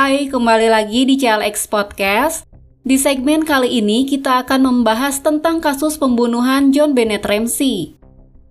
Hai, 0.00 0.32
kembali 0.32 0.72
lagi 0.72 1.04
di 1.04 1.20
CLX 1.20 1.68
Podcast. 1.68 2.48
Di 2.80 2.96
segmen 2.96 3.44
kali 3.44 3.84
ini 3.84 4.08
kita 4.08 4.40
akan 4.40 4.64
membahas 4.64 5.20
tentang 5.20 5.60
kasus 5.60 6.00
pembunuhan 6.00 6.72
John 6.72 6.96
Bennett 6.96 7.20
Ramsey. 7.20 8.00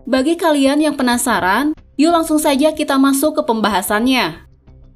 Bagi 0.05 0.38
kalian 0.38 0.77
yang 0.77 0.93
penasaran, 0.93 1.73
yuk 1.97 2.14
langsung 2.14 2.38
saja 2.38 2.77
kita 2.77 3.01
masuk 3.01 3.41
ke 3.41 3.50
pembahasannya. 3.50 4.46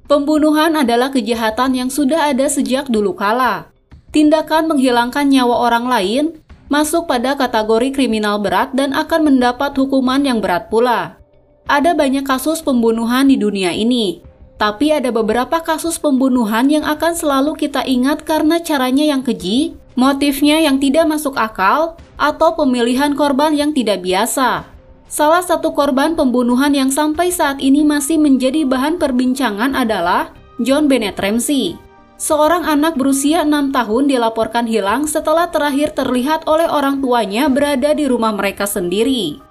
Pembunuhan 0.06 0.78
adalah 0.78 1.10
kejahatan 1.10 1.74
yang 1.74 1.90
sudah 1.90 2.30
ada 2.30 2.46
sejak 2.46 2.86
dulu 2.86 3.18
kala. 3.18 3.74
Tindakan 4.14 4.70
menghilangkan 4.70 5.26
nyawa 5.26 5.58
orang 5.58 5.90
lain 5.90 6.24
masuk 6.70 7.10
pada 7.10 7.34
kategori 7.34 7.90
kriminal 7.90 8.38
berat 8.38 8.70
dan 8.78 8.94
akan 8.94 9.26
mendapat 9.26 9.74
hukuman 9.74 10.22
yang 10.22 10.38
berat 10.38 10.70
pula. 10.70 11.18
Ada 11.66 11.98
banyak 11.98 12.22
kasus 12.22 12.62
pembunuhan 12.62 13.26
di 13.26 13.42
dunia 13.42 13.74
ini, 13.74 14.22
tapi 14.54 14.94
ada 14.94 15.10
beberapa 15.10 15.58
kasus 15.60 15.98
pembunuhan 15.98 16.70
yang 16.70 16.86
akan 16.86 17.12
selalu 17.18 17.58
kita 17.58 17.82
ingat 17.82 18.22
karena 18.22 18.62
caranya 18.62 19.02
yang 19.02 19.26
keji, 19.26 19.74
motifnya 19.98 20.62
yang 20.62 20.78
tidak 20.78 21.10
masuk 21.10 21.34
akal, 21.34 21.98
atau 22.14 22.54
pemilihan 22.54 23.18
korban 23.18 23.50
yang 23.50 23.74
tidak 23.74 24.06
biasa. 24.06 24.70
Salah 25.10 25.42
satu 25.42 25.74
korban 25.74 26.14
pembunuhan 26.14 26.74
yang 26.74 26.90
sampai 26.90 27.30
saat 27.34 27.58
ini 27.58 27.82
masih 27.82 28.18
menjadi 28.18 28.66
bahan 28.66 28.98
perbincangan 28.98 29.74
adalah 29.74 30.30
John 30.62 30.86
Bennett 30.86 31.18
Ramsey. 31.18 31.78
Seorang 32.14 32.62
anak 32.62 32.94
berusia 32.94 33.42
6 33.42 33.74
tahun 33.74 34.06
dilaporkan 34.06 34.70
hilang 34.70 35.10
setelah 35.10 35.50
terakhir 35.50 35.98
terlihat 35.98 36.46
oleh 36.46 36.70
orang 36.70 37.02
tuanya 37.02 37.50
berada 37.50 37.90
di 37.90 38.06
rumah 38.06 38.30
mereka 38.30 38.70
sendiri. 38.70 39.42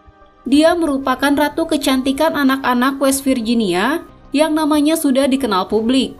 Dia 0.47 0.75
merupakan 0.75 1.31
ratu 1.31 1.67
kecantikan 1.67 2.35
anak-anak 2.35 2.99
West 3.03 3.27
Virginia 3.27 4.03
yang 4.33 4.57
namanya 4.57 4.97
sudah 4.97 5.29
dikenal 5.29 5.69
publik. 5.69 6.17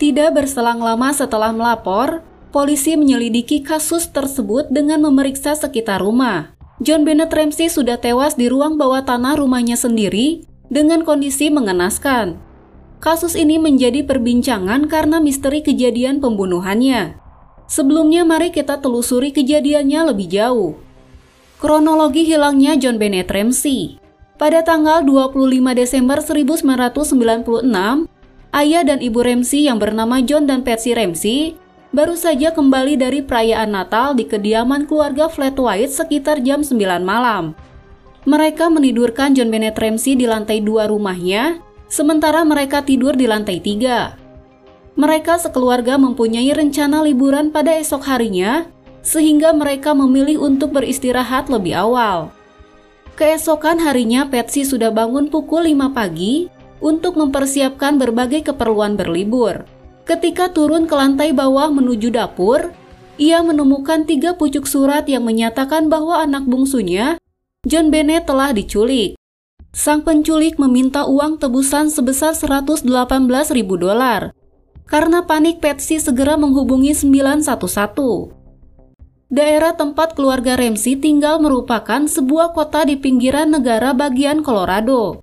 Tidak 0.00 0.32
berselang 0.32 0.80
lama 0.80 1.12
setelah 1.12 1.52
melapor, 1.52 2.24
polisi 2.54 2.96
menyelidiki 2.96 3.60
kasus 3.60 4.08
tersebut 4.08 4.72
dengan 4.72 5.04
memeriksa 5.04 5.52
sekitar 5.52 6.00
rumah. 6.00 6.56
John 6.80 7.04
Bennett 7.04 7.28
Ramsey 7.28 7.68
sudah 7.68 8.00
tewas 8.00 8.40
di 8.40 8.48
ruang 8.48 8.80
bawah 8.80 9.04
tanah 9.04 9.36
rumahnya 9.36 9.76
sendiri 9.76 10.48
dengan 10.72 11.04
kondisi 11.04 11.52
mengenaskan. 11.52 12.40
Kasus 13.04 13.36
ini 13.36 13.60
menjadi 13.60 14.00
perbincangan 14.08 14.88
karena 14.88 15.20
misteri 15.20 15.60
kejadian 15.60 16.24
pembunuhannya. 16.24 17.20
Sebelumnya 17.68 18.24
mari 18.24 18.48
kita 18.48 18.80
telusuri 18.80 19.36
kejadiannya 19.36 20.00
lebih 20.08 20.32
jauh. 20.32 20.80
Kronologi 21.60 22.24
hilangnya 22.24 22.80
John 22.80 22.96
Bennett 22.96 23.28
Ramsey 23.28 23.99
pada 24.40 24.64
tanggal 24.64 25.04
25 25.04 25.52
Desember 25.76 26.16
1996, 26.24 26.64
ayah 28.56 28.82
dan 28.88 28.96
ibu 29.04 29.20
Ramsey 29.20 29.68
yang 29.68 29.76
bernama 29.76 30.24
John 30.24 30.48
dan 30.48 30.64
Patsy 30.64 30.96
Ramsey 30.96 31.60
baru 31.92 32.16
saja 32.16 32.48
kembali 32.48 32.96
dari 32.96 33.20
perayaan 33.20 33.68
Natal 33.68 34.16
di 34.16 34.24
kediaman 34.24 34.88
keluarga 34.88 35.28
Flat 35.28 35.60
White 35.60 35.92
sekitar 35.92 36.40
jam 36.40 36.64
9 36.64 36.72
malam. 37.04 37.52
Mereka 38.24 38.72
menidurkan 38.72 39.36
John 39.36 39.52
Bennett 39.52 39.76
Ramsey 39.76 40.16
di 40.16 40.24
lantai 40.24 40.64
dua 40.64 40.88
rumahnya, 40.88 41.60
sementara 41.92 42.40
mereka 42.40 42.80
tidur 42.80 43.12
di 43.20 43.28
lantai 43.28 43.60
tiga. 43.60 44.16
Mereka 44.96 45.36
sekeluarga 45.36 46.00
mempunyai 46.00 46.48
rencana 46.56 47.04
liburan 47.04 47.52
pada 47.52 47.76
esok 47.76 48.08
harinya, 48.08 48.64
sehingga 49.04 49.52
mereka 49.52 49.92
memilih 49.92 50.40
untuk 50.40 50.72
beristirahat 50.72 51.52
lebih 51.52 51.76
awal. 51.76 52.39
Keesokan 53.20 53.84
harinya 53.84 54.24
Patsy 54.32 54.64
sudah 54.64 54.88
bangun 54.88 55.28
pukul 55.28 55.68
5 55.68 55.92
pagi 55.92 56.48
untuk 56.80 57.20
mempersiapkan 57.20 58.00
berbagai 58.00 58.48
keperluan 58.48 58.96
berlibur. 58.96 59.68
Ketika 60.08 60.48
turun 60.48 60.88
ke 60.88 60.96
lantai 60.96 61.36
bawah 61.36 61.68
menuju 61.68 62.16
dapur, 62.16 62.72
ia 63.20 63.44
menemukan 63.44 64.08
tiga 64.08 64.40
pucuk 64.40 64.64
surat 64.64 65.04
yang 65.04 65.28
menyatakan 65.28 65.92
bahwa 65.92 66.16
anak 66.24 66.48
bungsunya, 66.48 67.20
John 67.68 67.92
Bennett 67.92 68.24
telah 68.24 68.56
diculik. 68.56 69.20
Sang 69.68 70.00
penculik 70.00 70.56
meminta 70.56 71.04
uang 71.04 71.36
tebusan 71.36 71.92
sebesar 71.92 72.32
118 72.32 72.88
ribu 73.52 73.76
dolar. 73.76 74.32
Karena 74.88 75.28
panik 75.28 75.60
Patsy 75.60 76.00
segera 76.00 76.40
menghubungi 76.40 76.96
911. 76.96 78.39
Daerah 79.30 79.78
tempat 79.78 80.18
keluarga 80.18 80.58
Ramsey 80.58 80.98
tinggal 80.98 81.38
merupakan 81.38 82.02
sebuah 82.02 82.50
kota 82.50 82.82
di 82.82 82.98
pinggiran 82.98 83.54
negara 83.54 83.94
bagian 83.94 84.42
Colorado. 84.42 85.22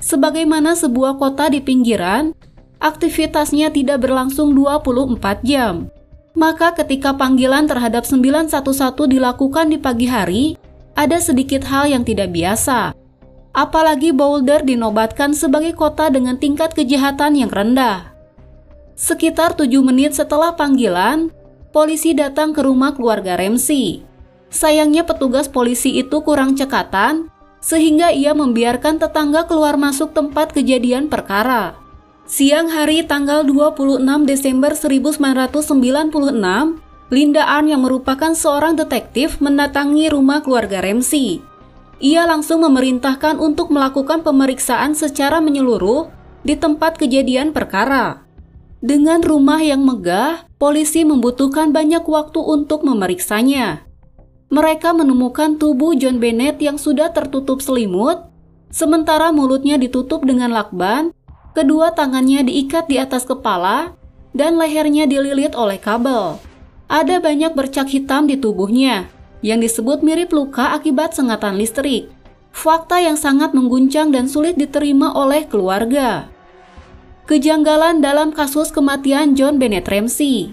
Sebagaimana 0.00 0.72
sebuah 0.72 1.20
kota 1.20 1.52
di 1.52 1.60
pinggiran, 1.60 2.32
aktivitasnya 2.80 3.68
tidak 3.68 4.08
berlangsung 4.08 4.56
24 4.56 5.44
jam. 5.44 5.92
Maka 6.32 6.72
ketika 6.72 7.12
panggilan 7.12 7.68
terhadap 7.68 8.08
911 8.08 9.04
dilakukan 9.04 9.68
di 9.68 9.76
pagi 9.76 10.08
hari, 10.08 10.44
ada 10.96 11.20
sedikit 11.20 11.60
hal 11.68 11.92
yang 11.92 12.08
tidak 12.08 12.32
biasa. 12.32 12.96
Apalagi 13.52 14.16
Boulder 14.16 14.64
dinobatkan 14.64 15.36
sebagai 15.36 15.76
kota 15.76 16.08
dengan 16.08 16.40
tingkat 16.40 16.72
kejahatan 16.72 17.36
yang 17.36 17.52
rendah. 17.52 18.16
Sekitar 18.96 19.52
7 19.52 19.68
menit 19.84 20.16
setelah 20.16 20.56
panggilan, 20.56 21.28
polisi 21.72 22.12
datang 22.12 22.52
ke 22.52 22.60
rumah 22.60 22.92
keluarga 22.92 23.40
Ramsey. 23.40 24.04
Sayangnya 24.52 25.08
petugas 25.08 25.48
polisi 25.48 25.96
itu 25.96 26.20
kurang 26.20 26.54
cekatan, 26.54 27.32
sehingga 27.64 28.12
ia 28.12 28.36
membiarkan 28.36 29.00
tetangga 29.00 29.48
keluar 29.48 29.80
masuk 29.80 30.12
tempat 30.12 30.52
kejadian 30.52 31.08
perkara. 31.08 31.80
Siang 32.28 32.70
hari 32.70 33.02
tanggal 33.02 33.42
26 33.48 33.98
Desember 34.28 34.76
1996, 34.76 36.78
Linda 37.12 37.44
Ann 37.44 37.68
yang 37.68 37.84
merupakan 37.84 38.32
seorang 38.32 38.76
detektif 38.76 39.40
mendatangi 39.40 40.12
rumah 40.12 40.44
keluarga 40.44 40.80
Ramsey. 40.80 41.44
Ia 42.02 42.26
langsung 42.26 42.66
memerintahkan 42.66 43.38
untuk 43.38 43.70
melakukan 43.70 44.26
pemeriksaan 44.26 44.96
secara 44.96 45.38
menyeluruh 45.38 46.10
di 46.42 46.58
tempat 46.58 46.98
kejadian 46.98 47.54
perkara. 47.54 48.26
Dengan 48.82 49.22
rumah 49.22 49.62
yang 49.62 49.86
megah, 49.86 50.50
polisi 50.58 51.06
membutuhkan 51.06 51.70
banyak 51.70 52.02
waktu 52.02 52.42
untuk 52.42 52.82
memeriksanya. 52.82 53.86
Mereka 54.50 54.90
menemukan 54.90 55.54
tubuh 55.54 55.94
John 55.94 56.18
Bennett 56.18 56.58
yang 56.58 56.82
sudah 56.82 57.14
tertutup 57.14 57.62
selimut, 57.62 58.26
sementara 58.74 59.30
mulutnya 59.30 59.78
ditutup 59.78 60.26
dengan 60.26 60.50
lakban, 60.50 61.14
kedua 61.54 61.94
tangannya 61.94 62.42
diikat 62.42 62.90
di 62.90 62.98
atas 62.98 63.22
kepala, 63.22 63.94
dan 64.34 64.58
lehernya 64.58 65.06
dililit 65.06 65.54
oleh 65.54 65.78
kabel. 65.78 66.42
Ada 66.90 67.22
banyak 67.22 67.54
bercak 67.54 67.86
hitam 67.86 68.26
di 68.26 68.34
tubuhnya, 68.34 69.06
yang 69.46 69.62
disebut 69.62 70.02
mirip 70.02 70.34
luka 70.34 70.74
akibat 70.74 71.14
sengatan 71.14 71.54
listrik. 71.54 72.10
Fakta 72.50 72.98
yang 72.98 73.14
sangat 73.14 73.54
mengguncang 73.54 74.10
dan 74.10 74.26
sulit 74.26 74.58
diterima 74.58 75.14
oleh 75.14 75.46
keluarga. 75.46 76.31
Kejanggalan 77.32 78.04
dalam 78.04 78.28
kasus 78.28 78.68
kematian 78.68 79.32
John 79.32 79.56
Bennett 79.56 79.88
Ramsey 79.88 80.52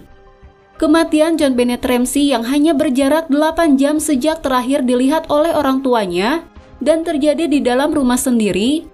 Kematian 0.79 1.35
John 1.35 1.51
Bennett 1.59 1.83
Ramsey 1.83 2.31
yang 2.31 2.47
hanya 2.47 2.71
berjarak 2.71 3.27
8 3.27 3.75
jam 3.75 3.99
sejak 3.99 4.39
terakhir 4.39 4.87
dilihat 4.87 5.27
oleh 5.27 5.51
orang 5.51 5.83
tuanya 5.83 6.47
dan 6.79 7.03
terjadi 7.03 7.51
di 7.51 7.59
dalam 7.59 7.91
rumah 7.91 8.15
sendiri 8.15 8.87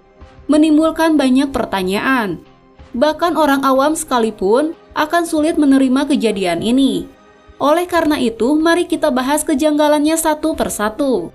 menimbulkan 0.50 1.14
banyak 1.14 1.54
pertanyaan. 1.54 2.42
Bahkan 2.90 3.38
orang 3.38 3.62
awam 3.62 3.94
sekalipun 3.94 4.74
akan 4.98 5.22
sulit 5.22 5.54
menerima 5.54 6.10
kejadian 6.10 6.66
ini. 6.66 7.06
Oleh 7.62 7.86
karena 7.86 8.18
itu, 8.18 8.58
mari 8.58 8.90
kita 8.90 9.14
bahas 9.14 9.46
kejanggalannya 9.46 10.18
satu 10.18 10.58
persatu. 10.58 11.30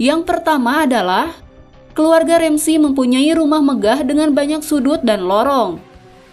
Yang 0.00 0.24
pertama 0.24 0.88
adalah 0.88 1.36
keluarga 1.92 2.40
Ramsey 2.40 2.80
mempunyai 2.80 3.36
rumah 3.36 3.60
megah 3.60 4.00
dengan 4.00 4.32
banyak 4.32 4.64
sudut 4.64 5.04
dan 5.04 5.28
lorong. 5.28 5.89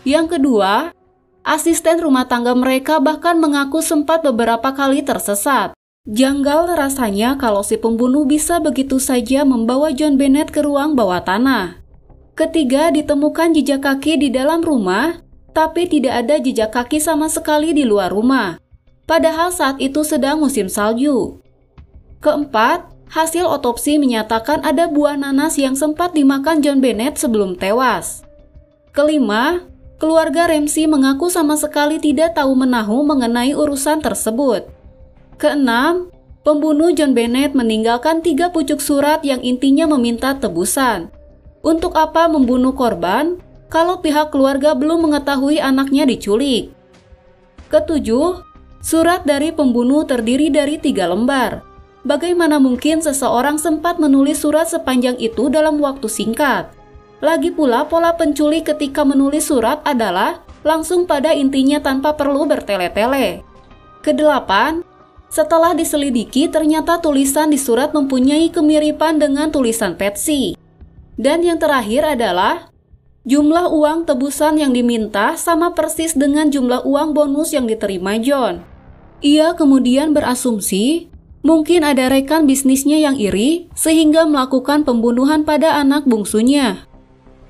Yang 0.08 0.40
kedua, 0.40 0.96
asisten 1.44 2.00
rumah 2.00 2.32
tangga 2.32 2.56
mereka 2.56 3.04
bahkan 3.04 3.36
mengaku 3.44 3.84
sempat 3.84 4.24
beberapa 4.24 4.72
kali 4.72 5.04
tersesat. 5.04 5.76
Janggal 6.08 6.80
rasanya 6.80 7.36
kalau 7.36 7.60
si 7.60 7.76
pembunuh 7.76 8.24
bisa 8.24 8.64
begitu 8.64 9.04
saja 9.04 9.44
membawa 9.44 9.92
John 9.92 10.16
Bennett 10.16 10.56
ke 10.56 10.64
ruang 10.64 10.96
bawah 10.96 11.20
tanah. 11.20 11.84
Ketiga, 12.40 12.88
ditemukan 12.88 13.52
jejak 13.52 13.84
kaki 13.84 14.16
di 14.16 14.32
dalam 14.32 14.64
rumah, 14.64 15.20
tapi 15.52 15.92
tidak 15.92 16.24
ada 16.24 16.40
jejak 16.40 16.72
kaki 16.72 17.04
sama 17.04 17.28
sekali 17.28 17.76
di 17.76 17.84
luar 17.84 18.08
rumah. 18.08 18.64
Padahal 19.04 19.52
saat 19.52 19.76
itu 19.84 20.08
sedang 20.08 20.40
musim 20.40 20.72
salju. 20.72 21.44
Keempat, 22.24 22.96
Hasil 23.08 23.48
otopsi 23.48 23.96
menyatakan 23.96 24.68
ada 24.68 24.92
buah 24.92 25.16
nanas 25.16 25.56
yang 25.56 25.80
sempat 25.80 26.12
dimakan 26.12 26.60
John 26.60 26.84
Bennett 26.84 27.16
sebelum 27.16 27.56
tewas. 27.56 28.20
Kelima, 28.92 29.64
keluarga 29.98 30.46
Ramsey 30.46 30.86
mengaku 30.86 31.28
sama 31.34 31.58
sekali 31.58 31.98
tidak 31.98 32.38
tahu 32.38 32.54
menahu 32.54 33.02
mengenai 33.02 33.58
urusan 33.58 34.02
tersebut. 34.02 34.70
Keenam, 35.42 36.14
pembunuh 36.46 36.94
John 36.94 37.18
Bennett 37.18 37.58
meninggalkan 37.58 38.22
tiga 38.22 38.54
pucuk 38.54 38.82
surat 38.82 39.26
yang 39.26 39.42
intinya 39.42 39.90
meminta 39.90 40.38
tebusan. 40.38 41.10
Untuk 41.66 41.98
apa 41.98 42.30
membunuh 42.30 42.72
korban 42.78 43.42
kalau 43.68 44.00
pihak 44.00 44.32
keluarga 44.32 44.78
belum 44.78 45.10
mengetahui 45.10 45.60
anaknya 45.60 46.08
diculik. 46.08 46.72
Ketujuh, 47.68 48.46
surat 48.80 49.28
dari 49.28 49.52
pembunuh 49.52 50.08
terdiri 50.08 50.48
dari 50.48 50.80
tiga 50.80 51.12
lembar. 51.12 51.66
Bagaimana 52.08 52.56
mungkin 52.56 53.04
seseorang 53.04 53.60
sempat 53.60 54.00
menulis 54.00 54.40
surat 54.40 54.72
sepanjang 54.72 55.20
itu 55.20 55.52
dalam 55.52 55.84
waktu 55.84 56.08
singkat? 56.08 56.77
Lagi 57.18 57.50
pula, 57.50 57.90
pola 57.90 58.14
penculik 58.14 58.70
ketika 58.70 59.02
menulis 59.02 59.50
surat 59.50 59.82
adalah 59.82 60.46
langsung 60.62 61.10
pada 61.10 61.34
intinya 61.34 61.82
tanpa 61.82 62.14
perlu 62.14 62.46
bertele-tele. 62.46 63.42
Kedelapan, 64.06 64.86
setelah 65.28 65.74
diselidiki 65.74 66.48
ternyata 66.48 67.02
tulisan 67.02 67.50
di 67.50 67.60
surat 67.60 67.92
mempunyai 67.92 68.54
kemiripan 68.54 69.18
dengan 69.18 69.50
tulisan 69.50 69.98
Patsy. 69.98 70.54
Dan 71.18 71.42
yang 71.42 71.58
terakhir 71.58 72.06
adalah 72.06 72.70
Jumlah 73.28 73.76
uang 73.76 74.08
tebusan 74.08 74.56
yang 74.56 74.72
diminta 74.72 75.36
sama 75.36 75.76
persis 75.76 76.16
dengan 76.16 76.48
jumlah 76.48 76.88
uang 76.88 77.12
bonus 77.12 77.52
yang 77.52 77.68
diterima 77.68 78.16
John. 78.24 78.64
Ia 79.20 79.52
kemudian 79.52 80.16
berasumsi 80.16 81.12
mungkin 81.44 81.84
ada 81.84 82.08
rekan 82.08 82.48
bisnisnya 82.48 82.96
yang 83.04 83.20
iri 83.20 83.68
sehingga 83.76 84.24
melakukan 84.24 84.88
pembunuhan 84.88 85.44
pada 85.44 85.76
anak 85.76 86.08
bungsunya. 86.08 86.87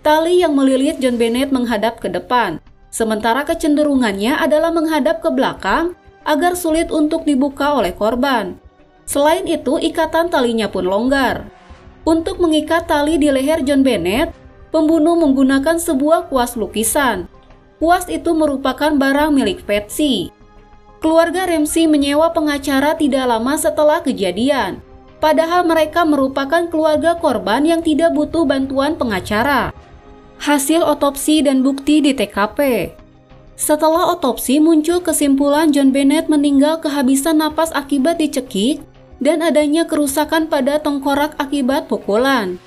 Tali 0.07 0.39
yang 0.39 0.55
melilit 0.55 1.03
John 1.03 1.19
Bennett 1.19 1.51
menghadap 1.51 1.99
ke 1.99 2.07
depan, 2.07 2.63
sementara 2.87 3.43
kecenderungannya 3.43 4.39
adalah 4.39 4.71
menghadap 4.71 5.19
ke 5.19 5.27
belakang 5.27 5.99
agar 6.23 6.55
sulit 6.55 6.87
untuk 6.95 7.27
dibuka 7.27 7.75
oleh 7.75 7.91
korban. 7.91 8.55
Selain 9.03 9.43
itu, 9.43 9.75
ikatan 9.75 10.31
talinya 10.31 10.71
pun 10.71 10.87
longgar. 10.87 11.51
Untuk 12.07 12.39
mengikat 12.39 12.87
tali 12.87 13.19
di 13.19 13.27
leher 13.27 13.59
John 13.67 13.83
Bennett, 13.83 14.31
pembunuh 14.71 15.19
menggunakan 15.19 15.75
sebuah 15.75 16.31
kuas 16.31 16.55
lukisan. 16.55 17.27
Kuas 17.75 18.07
itu 18.07 18.31
merupakan 18.31 18.95
barang 18.95 19.35
milik 19.35 19.67
Patsy. 19.67 20.31
Keluarga 21.03 21.51
Ramsey 21.51 21.83
menyewa 21.83 22.31
pengacara 22.31 22.95
tidak 22.95 23.27
lama 23.27 23.59
setelah 23.59 23.99
kejadian, 23.99 24.79
padahal 25.19 25.67
mereka 25.67 26.07
merupakan 26.07 26.63
keluarga 26.71 27.19
korban 27.19 27.67
yang 27.67 27.83
tidak 27.83 28.15
butuh 28.15 28.47
bantuan 28.47 28.95
pengacara. 28.95 29.75
Hasil 30.37 30.85
otopsi 30.85 31.43
dan 31.43 31.61
bukti 31.65 31.99
di 31.99 32.13
TKP. 32.13 32.91
Setelah 33.57 34.13
otopsi 34.13 34.61
muncul 34.61 35.01
kesimpulan 35.01 35.73
John 35.73 35.89
Bennett 35.89 36.29
meninggal 36.29 36.79
kehabisan 36.79 37.41
napas 37.41 37.73
akibat 37.73 38.21
dicekik 38.21 38.85
dan 39.17 39.41
adanya 39.41 39.89
kerusakan 39.89 40.45
pada 40.45 40.77
tengkorak 40.77 41.33
akibat 41.41 41.89
pukulan 41.89 42.61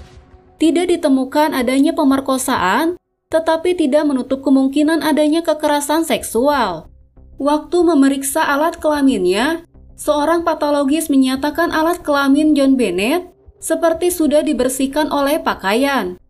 tidak 0.61 0.93
ditemukan 0.93 1.57
adanya 1.57 1.97
pemerkosaan, 1.97 3.01
tetapi 3.33 3.73
tidak 3.73 4.05
menutup 4.05 4.45
kemungkinan 4.45 5.01
adanya 5.01 5.41
kekerasan 5.41 6.05
seksual. 6.05 6.93
Waktu 7.41 7.79
memeriksa 7.81 8.45
alat 8.45 8.77
kelaminnya, 8.77 9.65
seorang 9.97 10.45
patologis 10.45 11.09
menyatakan 11.09 11.73
alat 11.73 12.05
kelamin 12.05 12.53
John 12.53 12.77
Bennett 12.77 13.33
seperti 13.57 14.13
sudah 14.13 14.45
dibersihkan 14.45 15.09
oleh 15.09 15.41
pakaian. 15.41 16.21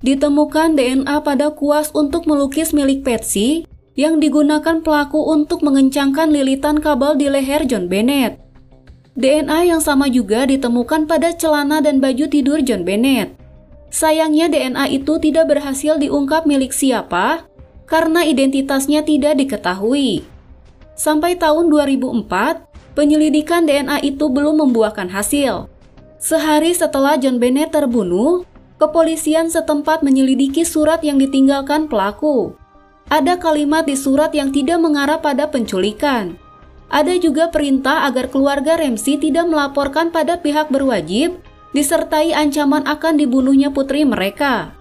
Ditemukan 0.00 0.80
DNA 0.80 1.12
pada 1.20 1.52
kuas 1.52 1.92
untuk 1.92 2.24
melukis 2.24 2.72
milik 2.72 3.04
Patsy 3.04 3.68
yang 4.00 4.16
digunakan 4.16 4.80
pelaku 4.80 5.20
untuk 5.28 5.60
mengencangkan 5.60 6.32
lilitan 6.32 6.80
kabel 6.80 7.20
di 7.20 7.28
leher 7.28 7.68
John 7.68 7.84
Bennett. 7.84 8.40
DNA 9.12 9.68
yang 9.68 9.84
sama 9.84 10.08
juga 10.08 10.48
ditemukan 10.48 11.04
pada 11.04 11.36
celana 11.36 11.84
dan 11.84 12.00
baju 12.00 12.24
tidur 12.32 12.64
John 12.64 12.88
Bennett. 12.88 13.36
Sayangnya 13.92 14.48
DNA 14.48 15.04
itu 15.04 15.20
tidak 15.20 15.52
berhasil 15.52 16.00
diungkap 16.00 16.48
milik 16.48 16.72
siapa 16.72 17.44
karena 17.84 18.24
identitasnya 18.24 19.04
tidak 19.04 19.36
diketahui. 19.36 20.24
Sampai 20.96 21.36
tahun 21.36 21.68
2004, 21.68 22.96
penyelidikan 22.96 23.68
DNA 23.68 24.00
itu 24.00 24.32
belum 24.32 24.64
membuahkan 24.64 25.12
hasil. 25.12 25.68
Sehari 26.16 26.72
setelah 26.72 27.20
John 27.20 27.36
Bennett 27.36 27.74
terbunuh, 27.74 28.48
kepolisian 28.80 29.52
setempat 29.52 30.00
menyelidiki 30.00 30.64
surat 30.64 31.04
yang 31.04 31.20
ditinggalkan 31.20 31.84
pelaku. 31.84 32.56
Ada 33.12 33.36
kalimat 33.36 33.84
di 33.84 33.92
surat 33.92 34.32
yang 34.32 34.48
tidak 34.48 34.80
mengarah 34.80 35.20
pada 35.20 35.52
penculikan. 35.52 36.40
Ada 36.88 37.20
juga 37.20 37.52
perintah 37.52 38.08
agar 38.08 38.32
keluarga 38.32 38.80
Ramsey 38.80 39.20
tidak 39.20 39.46
melaporkan 39.46 40.08
pada 40.08 40.40
pihak 40.40 40.72
berwajib 40.72 41.38
disertai 41.70 42.34
ancaman 42.34 42.82
akan 42.88 43.20
dibunuhnya 43.20 43.70
putri 43.70 44.02
mereka. 44.02 44.74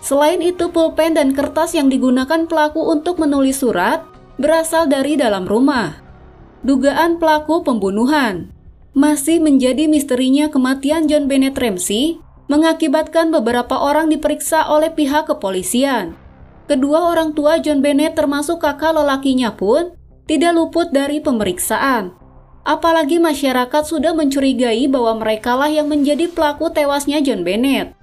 Selain 0.00 0.40
itu, 0.40 0.72
pulpen 0.72 1.14
dan 1.14 1.36
kertas 1.36 1.76
yang 1.76 1.92
digunakan 1.92 2.48
pelaku 2.48 2.80
untuk 2.80 3.20
menulis 3.20 3.60
surat 3.60 4.02
berasal 4.40 4.88
dari 4.88 5.14
dalam 5.14 5.44
rumah. 5.44 6.00
Dugaan 6.64 7.18
pelaku 7.18 7.66
pembunuhan 7.66 8.50
masih 8.92 9.42
menjadi 9.42 9.88
misterinya 9.88 10.48
kematian 10.48 11.10
John 11.10 11.26
Bennett 11.26 11.58
Ramsey 11.58 12.22
mengakibatkan 12.52 13.32
beberapa 13.32 13.80
orang 13.80 14.12
diperiksa 14.12 14.68
oleh 14.68 14.92
pihak 14.92 15.24
kepolisian. 15.24 16.12
Kedua 16.68 17.08
orang 17.08 17.32
tua 17.32 17.56
John 17.64 17.80
Bennett 17.80 18.12
termasuk 18.12 18.60
kakak 18.60 18.92
lelakinya 18.92 19.56
pun 19.56 19.96
tidak 20.28 20.52
luput 20.52 20.92
dari 20.92 21.24
pemeriksaan. 21.24 22.12
Apalagi 22.62 23.18
masyarakat 23.18 23.82
sudah 23.88 24.12
mencurigai 24.12 24.84
bahwa 24.86 25.24
merekalah 25.24 25.72
yang 25.72 25.88
menjadi 25.88 26.28
pelaku 26.28 26.68
tewasnya 26.70 27.24
John 27.24 27.42
Bennett. 27.42 27.96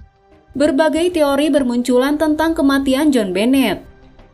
Berbagai 0.52 1.14
teori 1.14 1.46
bermunculan 1.48 2.18
tentang 2.18 2.52
kematian 2.52 3.14
John 3.14 3.30
Bennett. 3.30 3.86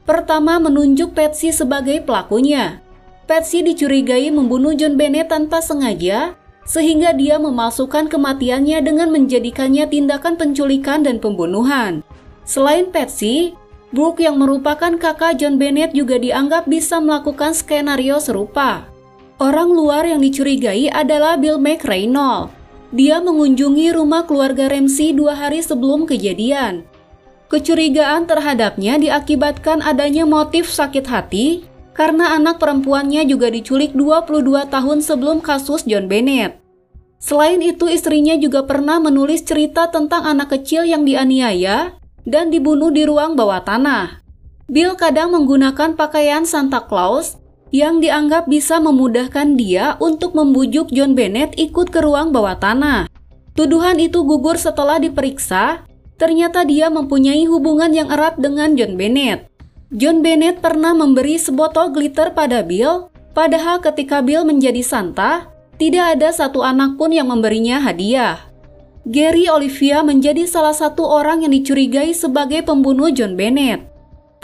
Pertama, 0.08 0.56
menunjuk 0.56 1.12
Patsy 1.12 1.52
sebagai 1.52 2.02
pelakunya. 2.02 2.80
Patsy 3.28 3.62
dicurigai 3.62 4.32
membunuh 4.32 4.72
John 4.74 4.98
Bennett 4.98 5.30
tanpa 5.30 5.62
sengaja, 5.62 6.34
sehingga 6.66 7.14
dia 7.14 7.38
memalsukan 7.38 8.10
kematiannya 8.10 8.82
dengan 8.82 9.08
menjadikannya 9.14 9.86
tindakan 9.86 10.34
penculikan 10.34 11.06
dan 11.06 11.22
pembunuhan. 11.22 12.02
Selain 12.42 12.90
Patsy, 12.90 13.54
Brooke 13.94 14.20
yang 14.20 14.42
merupakan 14.42 14.98
kakak 14.98 15.38
John 15.38 15.62
Bennett 15.62 15.94
juga 15.94 16.18
dianggap 16.18 16.66
bisa 16.66 16.98
melakukan 16.98 17.54
skenario 17.54 18.18
serupa. 18.18 18.84
Orang 19.38 19.70
luar 19.70 20.04
yang 20.04 20.18
dicurigai 20.18 20.90
adalah 20.90 21.38
Bill 21.38 21.62
McReynolds. 21.62 22.50
Dia 22.90 23.22
mengunjungi 23.22 23.94
rumah 23.94 24.26
keluarga 24.26 24.70
Ramsey 24.70 25.14
dua 25.14 25.38
hari 25.38 25.62
sebelum 25.62 26.06
kejadian. 26.06 26.86
Kecurigaan 27.46 28.26
terhadapnya 28.26 28.98
diakibatkan 28.98 29.78
adanya 29.82 30.26
motif 30.26 30.66
sakit 30.66 31.06
hati 31.06 31.62
karena 31.96 32.36
anak 32.36 32.60
perempuannya 32.60 33.24
juga 33.24 33.48
diculik 33.48 33.96
22 33.96 34.68
tahun 34.68 34.98
sebelum 35.00 35.40
kasus 35.40 35.88
John 35.88 36.06
Bennett. 36.12 36.60
Selain 37.16 37.58
itu, 37.64 37.88
istrinya 37.88 38.36
juga 38.36 38.68
pernah 38.68 39.00
menulis 39.00 39.40
cerita 39.40 39.88
tentang 39.88 40.28
anak 40.28 40.52
kecil 40.52 40.84
yang 40.84 41.08
dianiaya 41.08 41.96
dan 42.28 42.52
dibunuh 42.52 42.92
di 42.92 43.08
ruang 43.08 43.34
bawah 43.34 43.64
tanah. 43.64 44.20
Bill 44.68 44.94
kadang 45.00 45.32
menggunakan 45.32 45.96
pakaian 45.96 46.44
Santa 46.44 46.84
Claus 46.84 47.40
yang 47.72 48.04
dianggap 48.04 48.46
bisa 48.46 48.78
memudahkan 48.78 49.56
dia 49.56 49.96
untuk 49.98 50.36
membujuk 50.36 50.92
John 50.92 51.16
Bennett 51.16 51.56
ikut 51.56 51.88
ke 51.88 52.04
ruang 52.04 52.30
bawah 52.30 52.60
tanah. 52.60 53.08
Tuduhan 53.56 53.96
itu 53.96 54.20
gugur 54.20 54.60
setelah 54.60 55.00
diperiksa, 55.00 55.88
ternyata 56.20 56.68
dia 56.68 56.92
mempunyai 56.92 57.48
hubungan 57.48 57.88
yang 57.96 58.12
erat 58.12 58.36
dengan 58.36 58.76
John 58.76 59.00
Bennett. 59.00 59.48
John 59.94 60.22
Bennett 60.22 60.58
pernah 60.58 60.94
memberi 60.94 61.38
sebotol 61.38 61.94
glitter 61.94 62.34
pada 62.34 62.62
Bill, 62.66 63.10
padahal 63.36 63.78
ketika 63.78 64.22
Bill 64.22 64.42
menjadi 64.42 64.82
Santa, 64.82 65.50
tidak 65.78 66.18
ada 66.18 66.34
satu 66.34 66.64
anak 66.66 66.98
pun 66.98 67.14
yang 67.14 67.30
memberinya 67.30 67.78
hadiah. 67.78 68.50
Gary 69.06 69.46
Olivia 69.46 70.02
menjadi 70.02 70.46
salah 70.50 70.74
satu 70.74 71.06
orang 71.06 71.46
yang 71.46 71.54
dicurigai 71.54 72.10
sebagai 72.10 72.66
pembunuh 72.66 73.14
John 73.14 73.38
Bennett 73.38 73.96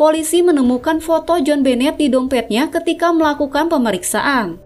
polisi 0.02 0.40
menemukan 0.42 0.99
foto 0.99 1.38
John 1.38 1.62
Bennett 1.62 2.00
di 2.00 2.11
dompetnya 2.11 2.66
ketika 2.72 3.14
melakukan 3.14 3.70
pemeriksaan. 3.70 4.58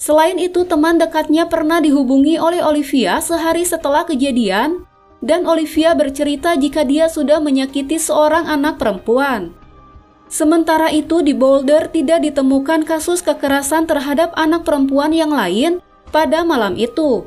Selain 0.00 0.40
itu, 0.40 0.64
teman 0.64 0.96
dekatnya 0.96 1.44
pernah 1.44 1.84
dihubungi 1.84 2.40
oleh 2.40 2.64
Olivia 2.64 3.20
sehari 3.20 3.68
setelah 3.68 4.08
kejadian, 4.08 4.88
dan 5.20 5.44
Olivia 5.44 5.92
bercerita 5.92 6.56
jika 6.56 6.88
dia 6.88 7.12
sudah 7.12 7.36
menyakiti 7.44 8.00
seorang 8.00 8.48
anak 8.48 8.80
perempuan. 8.80 9.52
Sementara 10.30 10.94
itu, 10.94 11.26
di 11.26 11.34
Boulder 11.34 11.90
tidak 11.90 12.22
ditemukan 12.22 12.86
kasus 12.86 13.18
kekerasan 13.18 13.90
terhadap 13.90 14.30
anak 14.38 14.62
perempuan 14.62 15.10
yang 15.10 15.34
lain 15.34 15.82
pada 16.14 16.46
malam 16.46 16.78
itu. 16.78 17.26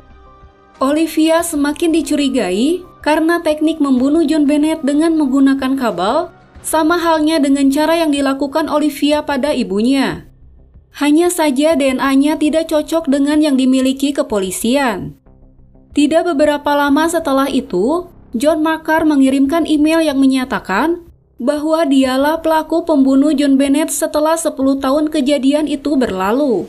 Olivia 0.80 1.44
semakin 1.44 1.92
dicurigai 1.92 2.80
karena 3.04 3.44
teknik 3.44 3.78
membunuh 3.78 4.24
John 4.24 4.48
Bennett 4.48 4.80
dengan 4.80 5.14
menggunakan 5.20 5.76
kabel 5.76 6.32
sama 6.64 6.96
halnya 6.96 7.36
dengan 7.36 7.68
cara 7.68 8.00
yang 8.00 8.08
dilakukan 8.08 8.72
Olivia 8.72 9.20
pada 9.20 9.52
ibunya. 9.52 10.24
Hanya 10.96 11.28
saja 11.28 11.76
DNA-nya 11.76 12.40
tidak 12.40 12.72
cocok 12.72 13.12
dengan 13.12 13.44
yang 13.44 13.60
dimiliki 13.60 14.16
kepolisian. 14.16 15.20
Tidak 15.92 16.24
beberapa 16.24 16.72
lama 16.72 17.04
setelah 17.06 17.46
itu, 17.52 18.08
John 18.34 18.64
Makar 18.64 19.06
mengirimkan 19.06 19.68
email 19.68 20.02
yang 20.02 20.18
menyatakan 20.18 21.04
bahwa 21.44 21.84
dialah 21.84 22.40
pelaku 22.40 22.88
pembunuh 22.88 23.36
John 23.36 23.60
Bennett 23.60 23.92
setelah 23.92 24.32
10 24.32 24.56
tahun 24.80 25.12
kejadian 25.12 25.68
itu 25.68 25.92
berlalu. 25.92 26.64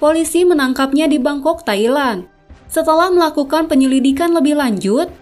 Polisi 0.00 0.48
menangkapnya 0.48 1.04
di 1.04 1.20
Bangkok, 1.20 1.68
Thailand. 1.68 2.24
Setelah 2.72 3.12
melakukan 3.12 3.68
penyelidikan 3.68 4.32
lebih 4.32 4.56
lanjut, 4.56 5.12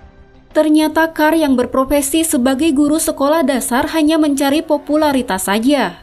ternyata 0.54 1.10
Carr 1.10 1.34
yang 1.34 1.58
berprofesi 1.58 2.22
sebagai 2.22 2.70
guru 2.70 3.02
sekolah 3.02 3.42
dasar 3.42 3.90
hanya 3.90 4.14
mencari 4.14 4.62
popularitas 4.62 5.50
saja. 5.50 5.98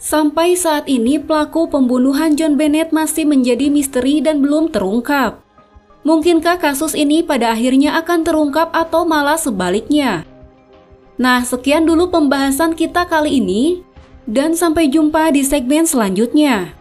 Sampai 0.00 0.56
saat 0.56 0.88
ini 0.88 1.20
pelaku 1.20 1.68
pembunuhan 1.68 2.32
John 2.40 2.56
Bennett 2.56 2.88
masih 2.88 3.28
menjadi 3.28 3.68
misteri 3.68 4.24
dan 4.24 4.40
belum 4.40 4.72
terungkap. 4.72 5.44
Mungkinkah 6.08 6.56
kasus 6.56 6.96
ini 6.96 7.20
pada 7.20 7.52
akhirnya 7.52 8.00
akan 8.00 8.24
terungkap 8.24 8.72
atau 8.72 9.04
malah 9.04 9.36
sebaliknya? 9.36 10.24
Nah, 11.20 11.44
sekian 11.44 11.84
dulu 11.84 12.08
pembahasan 12.08 12.72
kita 12.72 13.04
kali 13.04 13.44
ini 13.44 13.84
dan 14.24 14.56
sampai 14.56 14.88
jumpa 14.88 15.28
di 15.36 15.44
segmen 15.44 15.84
selanjutnya. 15.84 16.79